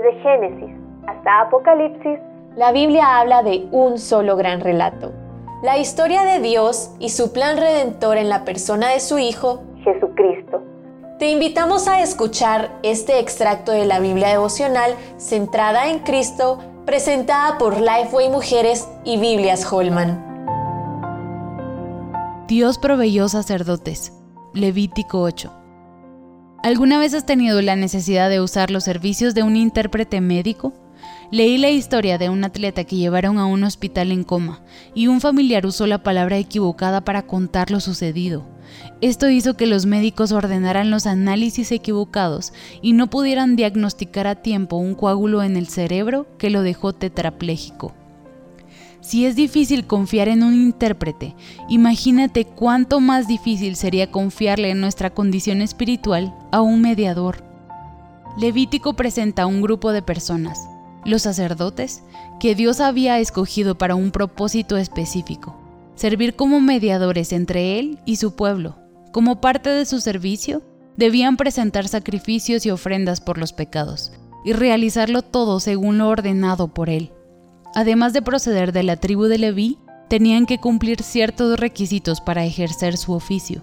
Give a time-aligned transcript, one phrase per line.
[0.00, 0.70] Desde Génesis
[1.06, 2.18] hasta Apocalipsis,
[2.56, 5.12] la Biblia habla de un solo gran relato.
[5.62, 10.62] La historia de Dios y su plan redentor en la persona de su Hijo, Jesucristo.
[11.18, 17.78] Te invitamos a escuchar este extracto de la Biblia devocional centrada en Cristo, presentada por
[17.78, 20.24] Lifeway Mujeres y Biblias Holman.
[22.46, 24.16] Dios proveyó sacerdotes.
[24.54, 25.59] Levítico 8.
[26.62, 30.74] ¿Alguna vez has tenido la necesidad de usar los servicios de un intérprete médico?
[31.30, 34.60] Leí la historia de un atleta que llevaron a un hospital en coma
[34.94, 38.46] y un familiar usó la palabra equivocada para contar lo sucedido.
[39.00, 44.76] Esto hizo que los médicos ordenaran los análisis equivocados y no pudieran diagnosticar a tiempo
[44.76, 47.94] un coágulo en el cerebro que lo dejó tetrapléjico.
[49.00, 51.34] Si es difícil confiar en un intérprete,
[51.68, 57.42] imagínate cuánto más difícil sería confiarle en nuestra condición espiritual a un mediador.
[58.38, 60.68] Levítico presenta a un grupo de personas,
[61.04, 62.02] los sacerdotes,
[62.38, 65.56] que Dios había escogido para un propósito específico,
[65.94, 68.76] servir como mediadores entre Él y su pueblo.
[69.12, 70.62] Como parte de su servicio,
[70.96, 74.12] debían presentar sacrificios y ofrendas por los pecados,
[74.44, 77.12] y realizarlo todo según lo ordenado por Él.
[77.74, 82.96] Además de proceder de la tribu de Leví, tenían que cumplir ciertos requisitos para ejercer
[82.96, 83.62] su oficio.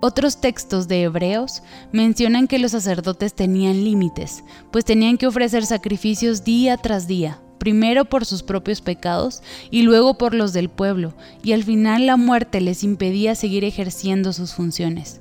[0.00, 6.42] Otros textos de Hebreos mencionan que los sacerdotes tenían límites, pues tenían que ofrecer sacrificios
[6.42, 11.52] día tras día, primero por sus propios pecados y luego por los del pueblo, y
[11.52, 15.20] al final la muerte les impedía seguir ejerciendo sus funciones.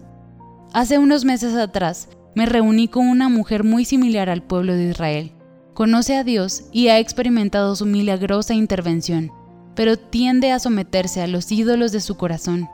[0.73, 5.33] Hace unos meses atrás me reuní con una mujer muy similar al pueblo de Israel,
[5.81, 9.31] conoce a Dios y ha experimentado su milagrosa intervención,
[9.73, 12.69] pero tiende a someterse a los ídolos de su corazón.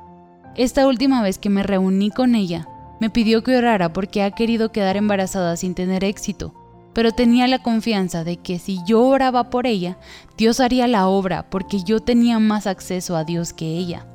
[0.58, 2.68] Esta última vez que me reuní con ella,
[3.00, 6.54] me pidió que orara porque ha querido quedar embarazada sin tener éxito,
[6.92, 9.98] pero tenía la confianza de que si yo oraba por ella,
[10.38, 14.06] Dios haría la obra porque yo tenía más acceso a Dios que ella.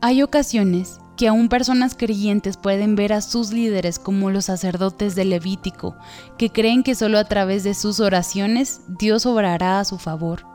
[0.00, 5.26] Hay ocasiones que aún personas creyentes pueden ver a sus líderes como los sacerdotes de
[5.26, 5.94] Levítico,
[6.38, 10.46] que creen que solo a través de sus oraciones Dios obrará a su favor.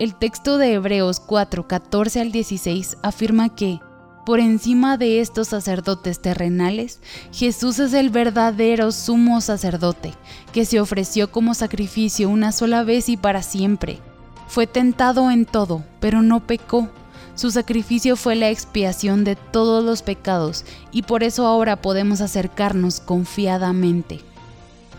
[0.00, 3.78] El texto de Hebreos 4, 14 al 16 afirma que,
[4.26, 6.98] por encima de estos sacerdotes terrenales,
[7.30, 10.12] Jesús es el verdadero sumo sacerdote,
[10.52, 14.00] que se ofreció como sacrificio una sola vez y para siempre.
[14.48, 16.90] Fue tentado en todo, pero no pecó
[17.34, 23.00] su sacrificio fue la expiación de todos los pecados y por eso ahora podemos acercarnos
[23.00, 24.20] confiadamente.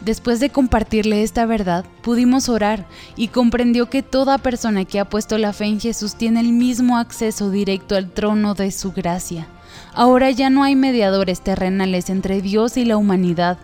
[0.02, 2.86] Después de compartirle esta verdad, pudimos orar
[3.16, 6.98] y comprendió que toda persona que ha puesto la fe en Jesús tiene el mismo
[6.98, 9.48] acceso directo al trono de su gracia.
[9.94, 13.58] Ahora ya no hay mediadores terrenales entre Dios y la humanidad,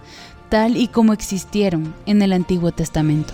[0.49, 3.33] tal y como existieron en el Antiguo Testamento.